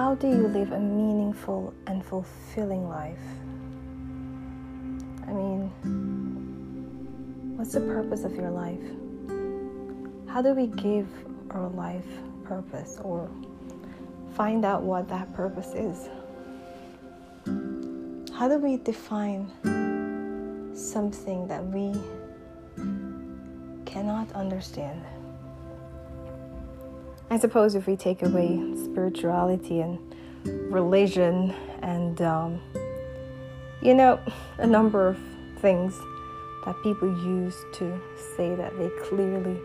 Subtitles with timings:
[0.00, 3.18] how do you live a meaningful and fulfilling life?
[5.28, 5.70] I mean,
[7.54, 8.80] what's the purpose of your life?
[10.26, 11.06] How do we give
[11.50, 12.06] our life
[12.44, 13.28] purpose or
[14.32, 16.08] find out what that purpose is?
[18.32, 19.50] How do we define
[20.74, 21.92] something that we
[23.84, 25.04] cannot understand?
[27.32, 29.98] I suppose if we take away spirituality and
[30.44, 32.60] religion and, um,
[33.80, 34.18] you know,
[34.58, 35.16] a number of
[35.58, 35.96] things
[36.66, 38.00] that people use to
[38.36, 39.60] say that they clearly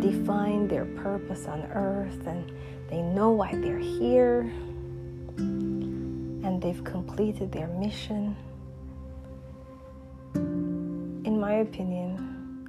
[0.00, 2.52] define their purpose on earth and
[2.90, 4.40] they know why they're here
[5.38, 8.36] and they've completed their mission.
[10.34, 12.68] In my opinion,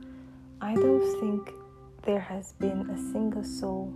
[0.61, 1.51] I don't think
[2.03, 3.93] there has been a single soul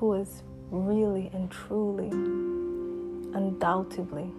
[0.00, 2.08] who has really and truly,
[3.36, 4.32] undoubtedly,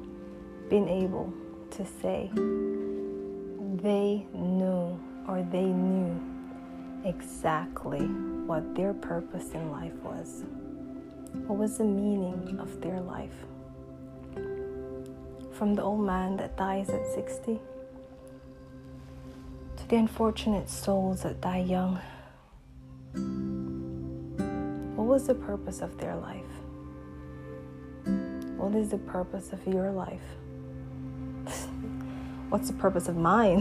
[0.69, 1.31] been able
[1.69, 2.31] to say
[3.83, 6.19] they knew or they knew
[7.05, 7.99] exactly
[8.47, 10.45] what their purpose in life was.
[11.45, 13.45] What was the meaning of their life?
[15.53, 17.59] From the old man that dies at 60
[19.77, 21.99] to the unfortunate souls that die young
[25.11, 26.53] was the purpose of their life?
[28.55, 30.21] What is the purpose of your life?
[32.47, 33.59] What's the purpose of mine?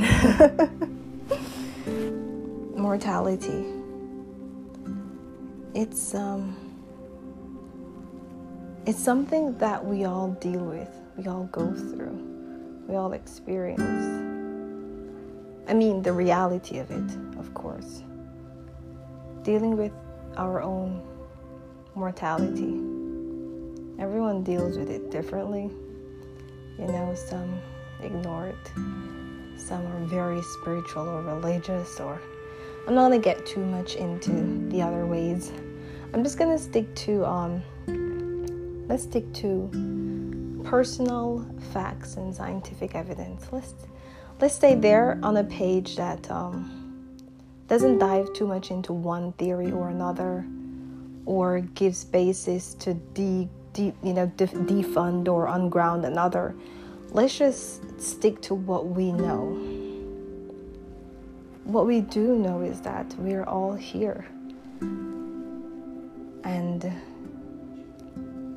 [2.76, 3.64] Mortality.
[5.74, 6.56] It's um
[8.86, 12.16] it's something that we all deal with, we all go through,
[12.86, 14.06] we all experience.
[15.68, 18.04] I mean, the reality of it, of course.
[19.42, 19.92] Dealing with
[20.36, 21.02] our own
[22.00, 22.80] mortality.
[23.98, 25.70] Everyone deals with it differently.
[26.78, 27.60] You know, some
[28.02, 28.66] ignore it,
[29.58, 32.18] some are very spiritual or religious, or
[32.88, 34.32] I'm not gonna get too much into
[34.70, 35.52] the other ways.
[36.14, 37.62] I'm just gonna stick to um,
[38.88, 43.46] let's stick to personal facts and scientific evidence.
[43.52, 43.74] Let's
[44.40, 47.14] let's stay there on a page that um,
[47.68, 50.46] doesn't dive too much into one theory or another
[51.26, 56.54] or gives basis to de, de you know def, defund or unground another.
[57.12, 59.58] Let's just stick to what we know.
[61.64, 64.26] What we do know is that we're all here.
[66.44, 66.92] And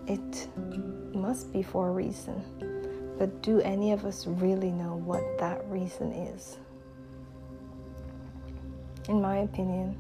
[0.08, 0.48] it
[1.16, 2.44] must be for a reason.
[3.18, 6.58] But do any of us really know what that reason is?
[9.10, 9.98] In my opinion,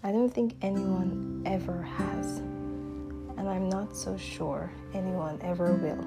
[0.00, 6.06] I don't think anyone ever has, and I'm not so sure anyone ever will.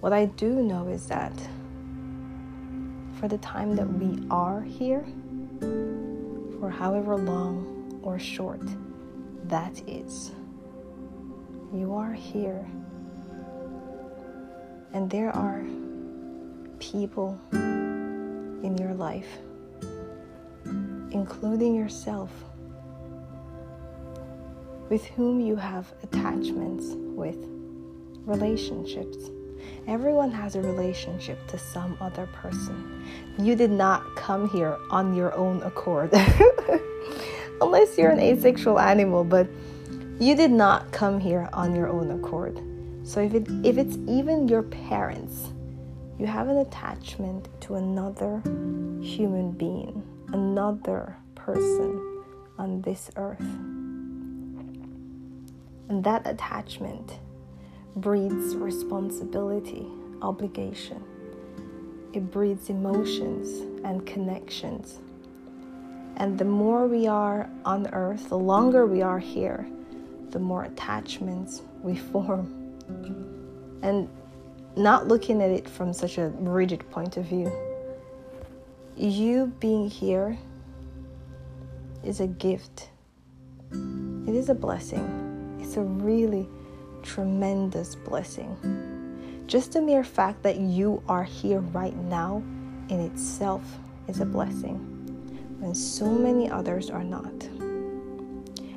[0.00, 1.32] What I do know is that
[3.18, 5.02] for the time that we are here,
[6.60, 8.60] for however long or short
[9.44, 10.32] that is,
[11.72, 12.66] you are here.
[14.92, 15.64] And there are
[16.78, 19.38] people in your life
[21.12, 22.30] including yourself,
[24.88, 27.36] with whom you have attachments with,
[28.24, 29.30] relationships.
[29.86, 33.04] Everyone has a relationship to some other person.
[33.38, 36.12] You did not come here on your own accord,
[37.60, 39.48] unless you're an asexual animal, but
[40.18, 42.60] you did not come here on your own accord.
[43.04, 45.48] So if it if it's even your parents,
[46.18, 48.40] you have an attachment to another
[49.02, 52.22] human being another person
[52.58, 53.40] on this earth.
[55.88, 57.18] And that attachment
[57.96, 59.86] breeds responsibility,
[60.22, 61.02] obligation.
[62.12, 63.48] It breeds emotions
[63.84, 65.00] and connections.
[66.16, 69.66] And the more we are on earth, the longer we are here,
[70.30, 72.78] the more attachments we form.
[73.82, 74.08] And
[74.76, 77.50] not looking at it from such a rigid point of view,
[78.96, 80.38] you being here
[82.04, 82.90] is a gift.
[83.70, 85.58] It is a blessing.
[85.60, 86.48] It's a really
[87.02, 89.44] tremendous blessing.
[89.46, 92.42] Just the mere fact that you are here right now
[92.88, 93.62] in itself
[94.08, 94.78] is a blessing
[95.58, 97.32] when so many others are not.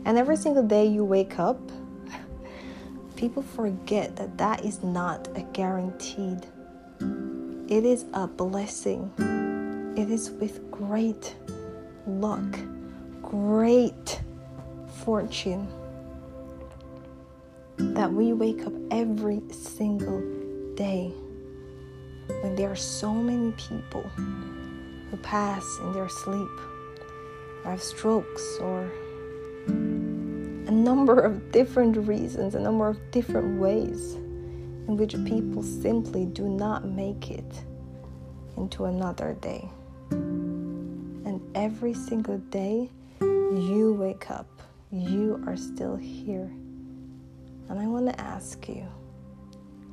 [0.06, 1.60] And every single day you wake up,
[3.16, 6.46] people forget that that is not a guaranteed.
[7.68, 9.12] It is a blessing
[9.98, 11.36] it is with great
[12.06, 12.44] luck,
[13.22, 14.20] great
[15.04, 15.68] fortune
[17.78, 20.20] that we wake up every single
[20.76, 21.14] day
[22.42, 24.02] when there are so many people
[25.12, 26.50] who pass in their sleep
[27.64, 28.92] or have strokes or
[29.68, 36.50] a number of different reasons, a number of different ways in which people simply do
[36.50, 37.64] not make it
[38.58, 39.70] into another day.
[41.56, 42.90] Every single day
[43.22, 44.46] you wake up,
[44.92, 46.52] you are still here.
[47.70, 48.86] And I want to ask you,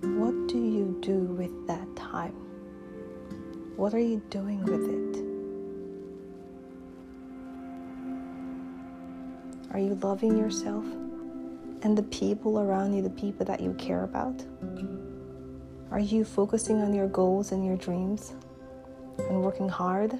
[0.00, 2.34] what do you do with that time?
[3.76, 5.22] What are you doing with it?
[9.72, 10.84] Are you loving yourself
[11.82, 14.44] and the people around you, the people that you care about?
[15.92, 18.32] Are you focusing on your goals and your dreams
[19.16, 20.18] and working hard?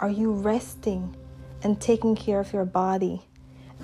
[0.00, 1.16] Are you resting
[1.62, 3.20] and taking care of your body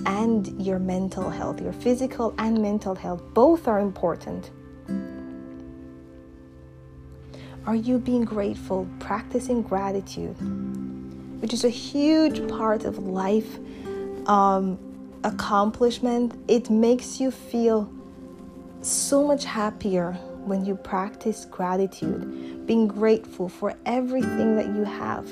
[0.06, 1.60] and your mental health?
[1.60, 4.50] Your physical and mental health, both are important.
[7.66, 10.36] Are you being grateful, practicing gratitude,
[11.40, 13.58] which is a huge part of life
[14.28, 14.78] um,
[15.24, 17.90] accomplishment, it makes you feel
[18.82, 20.12] so much happier
[20.44, 25.26] when you practice gratitude, being grateful for everything that you have.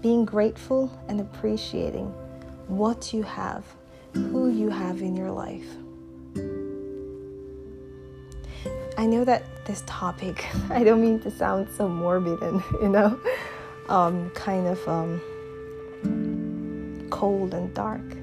[0.00, 2.06] Being grateful and appreciating
[2.68, 3.64] what you have,
[4.12, 5.66] who you have in your life.
[8.96, 13.18] I know that this topic, I don't mean to sound so morbid and, you know,
[13.88, 14.88] um, kind of.
[14.88, 15.20] Um,
[17.18, 18.16] cold and dark.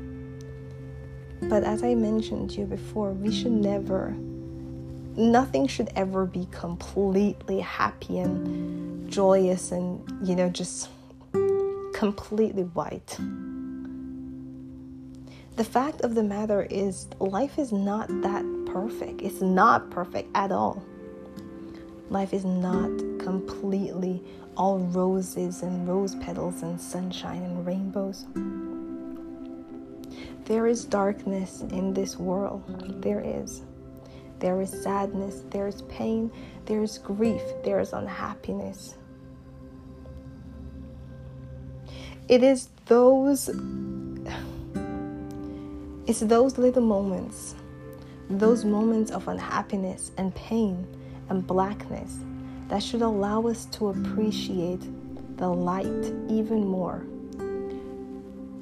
[1.42, 4.16] But as I mentioned to you before, we should never,
[5.18, 10.90] nothing should ever be completely happy and joyous and, you know, just
[11.96, 13.18] completely white.
[15.56, 19.22] The fact of the matter is, life is not that perfect.
[19.22, 20.84] It's not perfect at all.
[22.10, 22.90] Life is not
[23.20, 24.22] completely
[24.58, 28.26] all roses and rose petals and sunshine and rainbows.
[30.44, 33.02] There is darkness in this world.
[33.02, 33.62] There is.
[34.40, 36.30] There is sadness, there is pain,
[36.66, 38.96] there is grief, there is unhappiness.
[42.28, 43.50] It is those
[46.08, 47.54] it's those little moments,
[48.32, 50.88] those moments of unhappiness and pain
[51.30, 52.18] and blackness
[52.68, 54.82] that should allow us to appreciate
[55.38, 57.06] the light even more.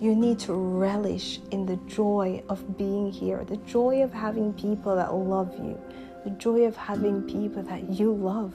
[0.02, 4.94] You need to relish in the joy of being here, the joy of having people
[4.98, 5.80] that love you,
[6.26, 8.54] the joy of having people that you love,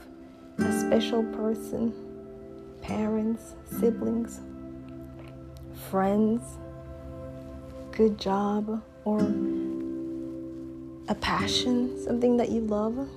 [0.59, 1.93] a special person,
[2.83, 4.41] parents, siblings,
[5.89, 6.41] friends,
[7.91, 9.19] good job, or
[11.07, 13.07] a passion, something that you love.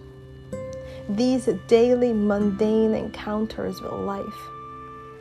[1.10, 4.24] These daily mundane encounters with life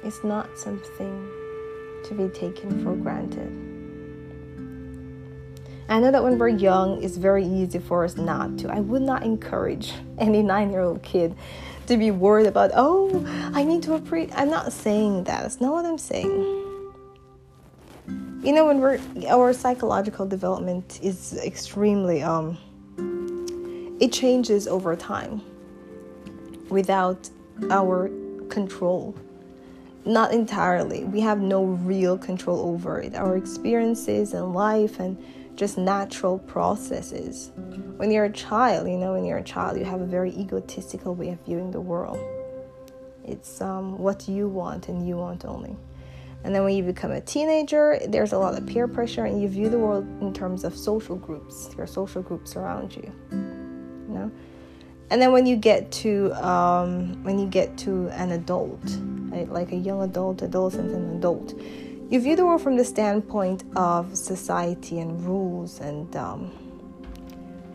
[0.04, 1.30] is not something
[2.06, 3.50] to be taken for granted.
[5.90, 8.70] I know that when we're young, it's very easy for us not to.
[8.70, 11.36] I would not encourage any nine year old kid
[11.88, 14.38] to be worried about, oh, I need to appreciate.
[14.38, 15.42] I'm not saying that.
[15.42, 16.61] That's not what I'm saying.
[18.44, 22.58] You know, when we're our psychological development is extremely um,
[24.00, 25.44] it changes over time
[26.68, 27.30] without
[27.70, 28.10] our
[28.50, 29.16] control.
[30.06, 31.04] Not entirely.
[31.04, 33.14] We have no real control over it.
[33.14, 35.24] Our experiences and life and
[35.56, 37.52] just natural processes.
[37.98, 41.14] When you're a child, you know, when you're a child, you have a very egotistical
[41.14, 42.18] way of viewing the world.
[43.24, 45.76] It's um, what you want and you want only.
[46.44, 49.48] And then when you become a teenager, there's a lot of peer pressure, and you
[49.48, 53.12] view the world in terms of social groups, your social groups around you.
[53.32, 54.32] You know,
[55.12, 58.82] and then when you get to um, when you get to an adult
[59.30, 59.48] right?
[59.50, 61.54] like a young adult adolescent and adult
[62.10, 66.52] you view the world from the standpoint of society and rules and um,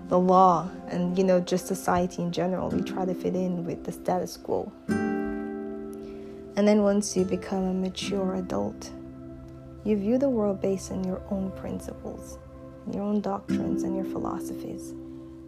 [0.08, 3.84] the law and you know just society in general We try to fit in with
[3.84, 4.72] the status quo
[6.56, 8.90] and then once you become a mature adult
[9.84, 12.38] you view the world based on your own principles
[12.92, 14.94] your own doctrines and your philosophies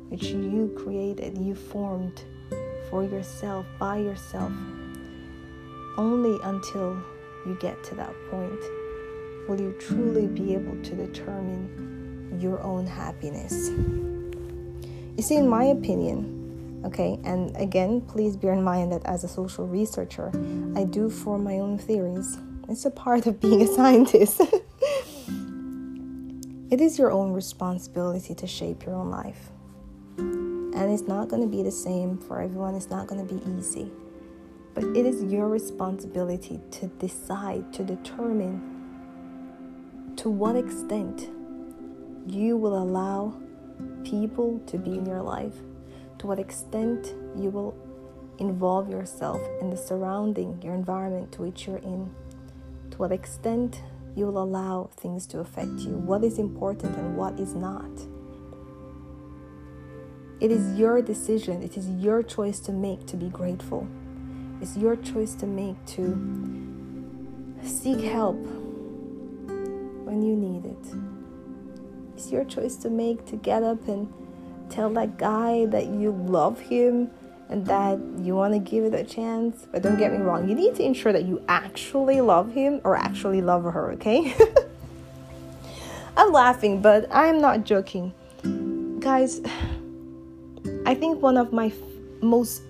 [0.09, 2.25] which you created, you formed
[2.91, 4.53] for yourself, by yourself.
[5.97, 7.01] Only until
[7.47, 8.61] you get to that point
[9.49, 13.71] will you truly be able to determine your own happiness.
[15.17, 16.38] You see, in my opinion,
[16.85, 20.31] okay, and again, please bear in mind that as a social researcher,
[20.77, 22.39] I do form my own theories.
[22.69, 24.41] It's a part of being a scientist.
[26.71, 29.49] It is your own responsibility to shape your own life.
[30.19, 33.41] And it's not going to be the same for everyone, it's not going to be
[33.57, 33.91] easy.
[34.75, 38.61] But it is your responsibility to decide, to determine
[40.17, 41.31] to what extent
[42.27, 43.35] you will allow
[44.05, 45.55] people to be in your life,
[46.19, 47.75] to what extent you will
[48.39, 52.11] involve yourself in the surrounding, your environment to which you're in,
[52.91, 53.83] to what extent
[54.15, 57.91] you will allow things to affect you, what is important and what is not.
[60.41, 63.89] It is your decision, it is your choice to make to be grateful.
[64.61, 66.17] It's your choice to make to
[67.63, 68.37] seek help
[70.05, 70.95] when you need it.
[72.15, 74.13] It's your choice to make to get up and
[74.71, 77.11] tell that guy that you love him
[77.49, 79.67] and that you want to give it a chance.
[79.71, 82.97] But don't get me wrong, you need to ensure that you actually love him or
[82.97, 84.35] actually love her, okay?
[86.17, 88.13] I'm laughing, but I'm not joking.
[89.01, 89.41] Guys,
[90.85, 91.75] I think one of my f-
[92.21, 92.63] most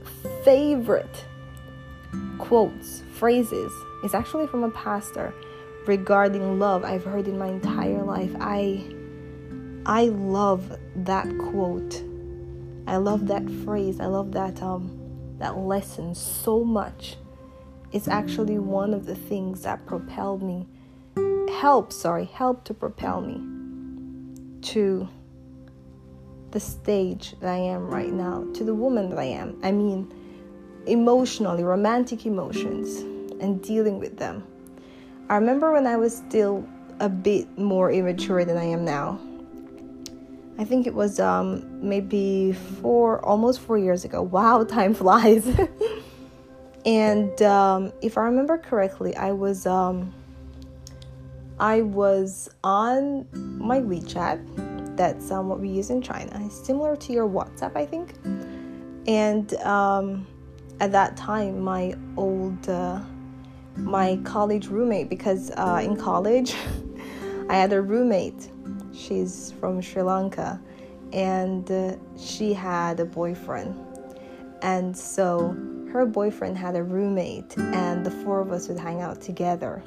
[0.45, 1.25] favorite
[2.38, 3.73] quotes, phrases,
[4.05, 5.35] is actually from a pastor
[5.87, 8.31] regarding love I've heard in my entire life.
[8.38, 8.85] I
[9.88, 12.04] I love that quote.
[12.87, 14.00] I love that phrase.
[14.00, 14.95] I love that um
[15.38, 17.16] that lesson so much.
[17.90, 20.66] It's actually one of the things that propelled me
[21.59, 23.40] help, sorry, help to propel me
[24.61, 25.09] to
[26.50, 29.59] the stage that I am right now, to the woman that I am.
[29.62, 30.12] I mean,
[30.87, 32.99] emotionally, romantic emotions,
[33.40, 34.45] and dealing with them.
[35.30, 36.68] I remember when I was still
[37.00, 39.18] a bit more immature than I am now.
[40.58, 44.22] I think it was um, maybe four, almost four years ago.
[44.22, 45.48] Wow, time flies.
[46.84, 50.12] and um, if I remember correctly, I was um,
[51.60, 54.96] I was on my WeChat.
[54.96, 56.50] That's um, what we use in China.
[56.50, 58.14] Similar to your WhatsApp, I think.
[59.06, 60.26] And um,
[60.80, 63.00] at that time, my old uh,
[63.76, 66.54] my college roommate because uh, in college
[67.48, 68.50] I had a roommate.
[68.99, 70.61] She's from Sri Lanka
[71.12, 73.75] and uh, she had a boyfriend.
[74.62, 75.57] And so
[75.93, 79.83] her boyfriend had a roommate, and the four of us would hang out together.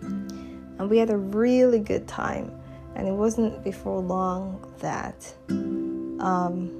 [0.00, 2.52] And we had a really good time.
[2.94, 6.70] And it wasn't before long that um,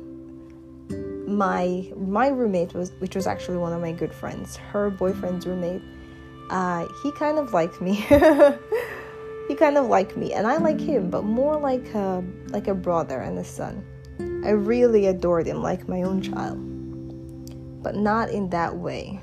[1.27, 5.83] my my roommate was, which was actually one of my good friends, her boyfriend's roommate
[6.51, 8.05] uh, he kind of liked me.
[9.61, 13.21] kind of like me, and I like him, but more like a like a brother
[13.21, 13.85] and a son.
[14.45, 16.59] I really adored him like my own child,
[17.83, 19.21] but not in that way.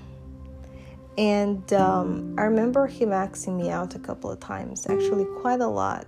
[1.18, 5.68] And um, I remember him asking me out a couple of times, actually quite a
[5.68, 6.06] lot,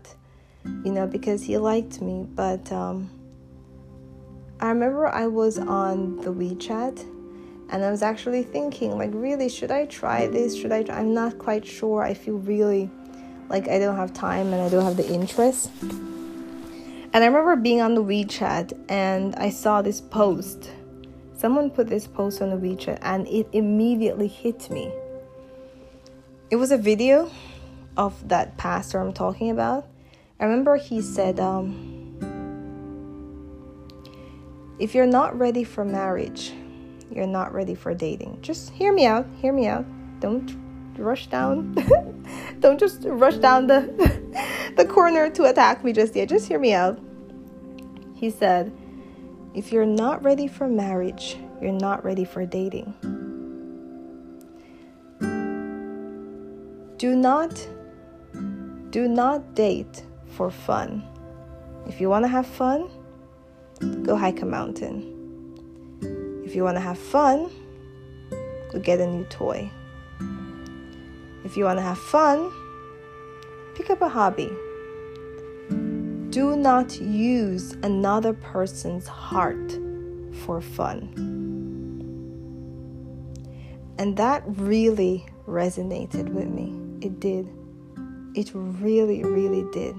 [0.85, 2.27] you know, because he liked me.
[2.29, 3.09] But um,
[4.59, 6.99] I remember I was on the WeChat
[7.71, 10.55] and I was actually thinking, like, really, should I try this?
[10.55, 10.83] Should I?
[10.83, 10.99] Try?
[10.99, 12.03] I'm not quite sure.
[12.03, 12.91] I feel really
[13.49, 15.71] like I don't have time and I don't have the interest.
[15.81, 20.71] And I remember being on the WeChat and I saw this post.
[21.35, 24.91] Someone put this post on the WeChat and it immediately hit me.
[26.51, 27.31] It was a video
[27.97, 29.87] of that pastor I'm talking about.
[30.39, 32.17] I remember he said, um,
[34.79, 36.53] if you're not ready for marriage,
[37.11, 38.39] you're not ready for dating.
[38.41, 39.25] Just hear me out.
[39.41, 39.85] Hear me out.
[40.19, 40.47] Don't
[41.01, 41.75] rush down.
[42.59, 43.81] Don't just rush down the
[44.75, 46.29] the corner to attack me just yet.
[46.29, 46.99] Just hear me out.
[48.15, 48.71] He said,
[49.53, 52.93] if you're not ready for marriage, you're not ready for dating.
[56.97, 57.67] Do not
[58.89, 60.03] do not date
[60.35, 61.03] for fun.
[61.87, 62.89] If you want to have fun,
[64.03, 65.15] go hike a mountain.
[66.45, 67.49] If you want to have fun,
[68.71, 69.71] go get a new toy.
[71.49, 72.51] If you want to have fun,
[73.73, 74.51] pick up a hobby.
[76.29, 79.71] Do not use another person's heart
[80.45, 81.09] for fun.
[83.97, 86.79] And that really resonated with me.
[87.01, 87.49] It did.
[88.35, 89.95] It really, really did.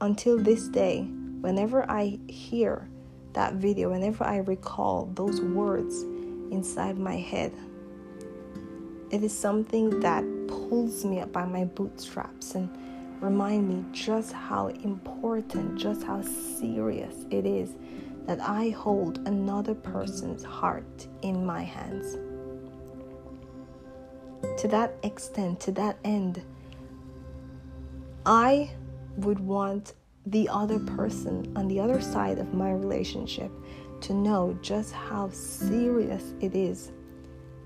[0.00, 1.02] Until this day,
[1.40, 2.88] whenever I hear
[3.32, 6.04] that video, whenever I recall those words
[6.52, 7.52] inside my head,
[9.10, 10.22] it is something that
[10.68, 12.68] pulls me up by my bootstraps and
[13.20, 17.74] remind me just how important, just how serious it is
[18.26, 22.18] that I hold another person's heart in my hands.
[24.60, 26.42] To that extent, to that end,
[28.26, 28.70] I
[29.16, 29.94] would want
[30.26, 33.50] the other person on the other side of my relationship
[34.02, 36.92] to know just how serious it is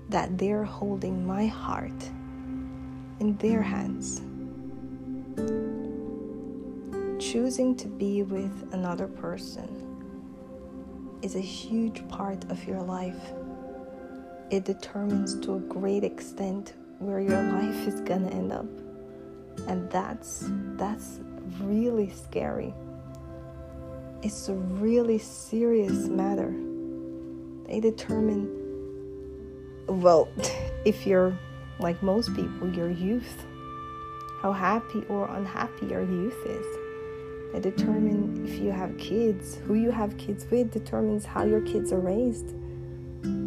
[0.09, 2.09] that they're holding my heart
[3.19, 4.21] in their hands.
[7.19, 9.83] Choosing to be with another person
[11.21, 13.33] is a huge part of your life.
[14.51, 18.65] It determines to a great extent where your life is gonna end up.
[19.67, 21.19] And that's that's
[21.61, 22.73] really scary.
[24.21, 26.53] It's a really serious matter.
[27.67, 28.49] They determine
[29.87, 30.27] well,
[30.85, 31.37] if you're
[31.79, 33.45] like most people, your youth,
[34.41, 36.65] how happy or unhappy your youth is.
[37.53, 41.93] That determines if you have kids, who you have kids with determines how your kids
[41.93, 42.55] are raised.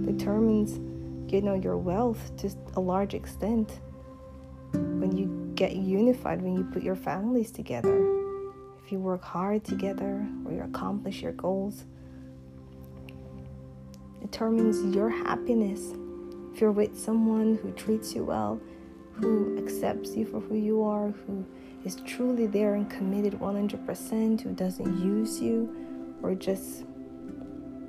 [0.06, 0.78] Determines,
[1.32, 3.80] you know, your wealth to a large extent.
[4.72, 7.96] When you get unified, when you put your families together,
[8.84, 11.84] if you work hard together or you accomplish your goals,
[14.22, 15.92] determines your happiness.
[16.56, 18.58] If you're with someone who treats you well,
[19.12, 21.44] who accepts you for who you are, who
[21.84, 26.84] is truly there and committed 100%, who doesn't use you or just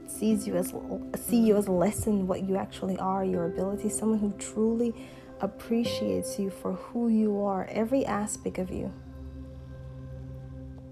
[0.06, 0.74] sees you as
[1.16, 4.94] see you as less than what you actually are, your ability, someone who truly
[5.40, 8.92] appreciates you for who you are, every aspect of you.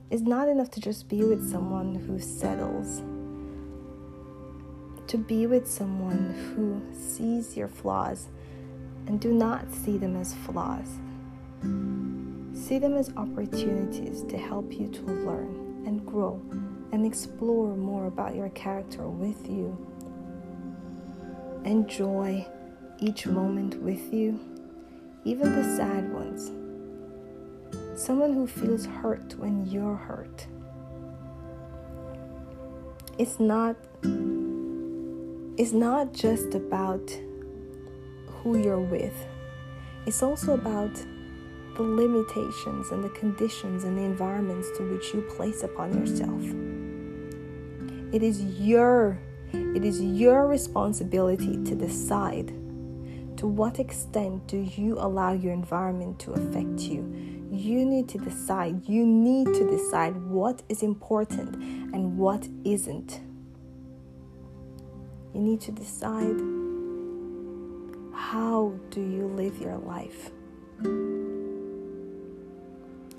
[0.10, 3.02] It's not enough to just be with someone who settles.
[5.08, 8.28] To be with someone who sees your flaws
[9.08, 11.00] and do not see them as flaws
[12.56, 16.42] See them as opportunities to help you to learn and grow
[16.92, 19.78] and explore more about your character with you.
[21.64, 22.48] Enjoy
[23.00, 24.40] each moment with you,
[25.26, 26.52] even the sad ones.
[27.94, 30.48] Someone who feels hurt when you're hurt.
[33.20, 33.76] It's not
[35.58, 37.18] it's not just about
[38.28, 39.16] who you're with.
[40.06, 40.94] It's also about
[41.76, 46.44] the limitations and the conditions and the environments to which you place upon yourself.
[48.14, 49.20] It is your
[49.54, 52.48] it is your responsibility to decide
[53.38, 57.02] to what extent do you allow your environment to affect you.
[57.52, 58.88] You need to decide.
[58.88, 61.56] You need to decide what is important
[61.94, 63.22] and what isn't.
[65.36, 66.40] You need to decide
[68.14, 70.32] how do you live your life?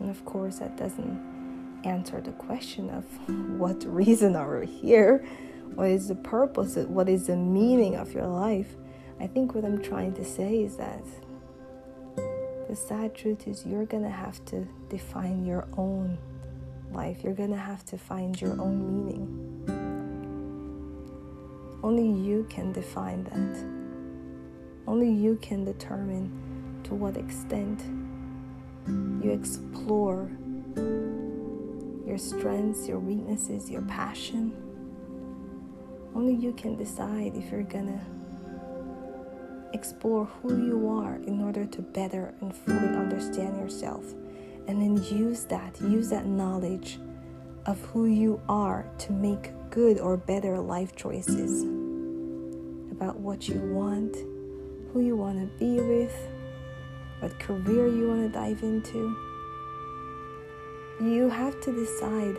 [0.00, 3.04] And of course, that doesn't answer the question of
[3.60, 5.26] what reason are we here?
[5.74, 6.76] What is the purpose?
[6.76, 8.74] What is the meaning of your life?
[9.20, 11.04] I think what I'm trying to say is that
[12.66, 16.16] the sad truth is you're to have to define your own
[16.92, 17.22] life.
[17.22, 19.45] You're to have to find your own meaning.
[21.86, 23.64] Only you can define that.
[24.88, 26.32] Only you can determine
[26.82, 27.80] to what extent
[29.22, 30.28] you explore
[32.04, 34.52] your strengths, your weaknesses, your passion.
[36.12, 38.04] Only you can decide if you're gonna
[39.72, 44.12] explore who you are in order to better and fully understand yourself.
[44.66, 46.98] And then use that, use that knowledge
[47.64, 51.75] of who you are to make good or better life choices
[52.96, 54.16] about what you want,
[54.92, 56.16] who you want to be with
[57.20, 59.16] what career you want to dive into.
[61.00, 62.36] You have to decide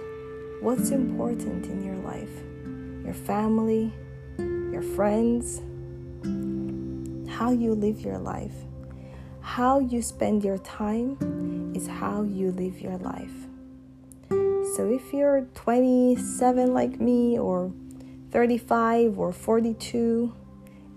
[0.61, 2.43] what's important in your life
[3.03, 3.93] your family,
[4.37, 5.61] your friends,
[7.29, 8.55] how you live your life.
[9.39, 13.31] How you spend your time is how you live your life.
[14.75, 17.71] So if you're 27 like me, or
[18.31, 20.33] 35 or 42,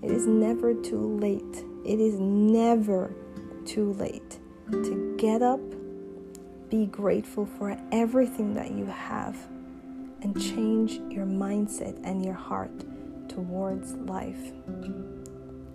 [0.02, 1.64] it is never too late.
[1.84, 3.12] It is never
[3.64, 4.38] too late
[4.70, 5.60] to get up,
[6.70, 9.36] be grateful for everything that you have,
[10.22, 12.70] and change your mindset and your heart
[13.28, 14.52] towards life.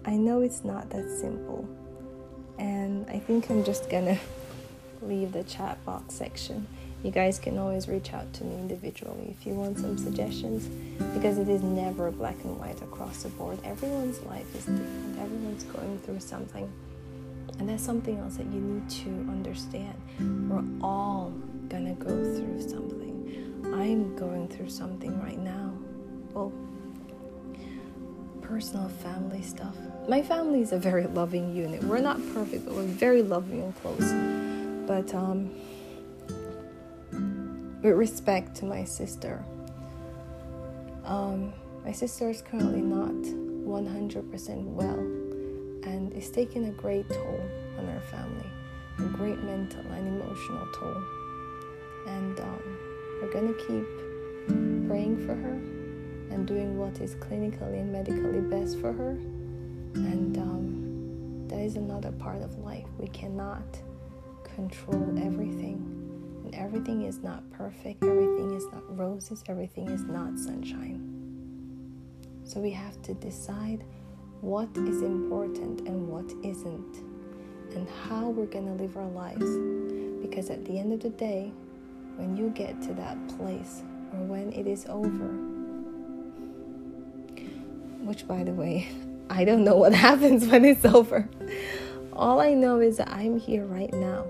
[0.05, 1.67] I know it's not that simple,
[2.57, 4.19] and I think I'm just gonna
[5.01, 6.67] leave the chat box section.
[7.05, 10.65] You guys can always reach out to me individually if you want some suggestions
[11.13, 13.59] because it is never black and white across the board.
[13.63, 16.67] Everyone's life is different, everyone's going through something.
[17.59, 19.93] And that's something else that you need to understand.
[20.49, 21.31] We're all
[21.69, 23.61] gonna go through something.
[23.65, 25.73] I'm going through something right now.
[26.33, 26.51] Well,
[28.41, 29.77] personal family stuff.
[30.09, 31.83] My family is a very loving unit.
[31.83, 34.11] We're not perfect, but we're very loving and close.
[34.87, 35.51] But um
[37.85, 39.45] with respect to my sister.
[41.05, 44.97] Um, my sister is currently not 100% well
[45.87, 47.39] and is taking a great toll
[47.77, 48.49] on our family,
[48.97, 51.03] a great mental and emotional toll.
[52.07, 52.77] And um,
[53.21, 55.53] we're going to keep praying for her
[56.33, 59.11] and doing what is clinically and medically best for her.
[59.93, 62.87] And um, that is another part of life.
[62.97, 63.77] We cannot
[64.55, 65.94] control everything.
[66.57, 71.01] Everything is not perfect, everything is not roses, everything is not sunshine.
[72.45, 73.83] So we have to decide
[74.39, 76.97] what is important and what isn't,
[77.75, 79.45] and how we're going to live our lives.
[80.25, 81.51] Because at the end of the day,
[82.15, 85.27] when you get to that place or when it is over,
[88.05, 88.87] which by the way,
[89.29, 91.27] I don't know what happens when it's over.
[92.13, 94.25] All I know is that I'm here right now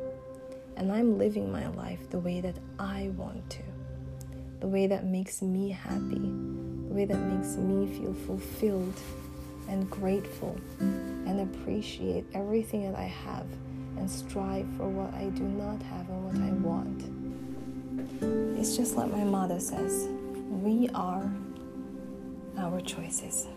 [0.78, 3.64] and I'm living my life the way that I want to,
[4.60, 6.32] the way that makes me happy,
[6.88, 9.00] the way that makes me feel fulfilled
[9.68, 13.48] and grateful and appreciate everything that I have
[13.98, 18.60] and strive for what I do not have and what I want.
[18.60, 20.08] It's just like my mother says
[20.50, 21.32] we are
[22.58, 23.48] our choices.